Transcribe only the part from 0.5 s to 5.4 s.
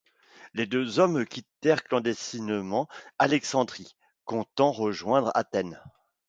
Les deux hommes quittèrent clandestinement Alexandrie, comptant rejoindre